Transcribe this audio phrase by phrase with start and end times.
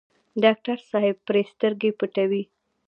[0.43, 2.43] ډاکټر صاحب پرې سترګې پټوي.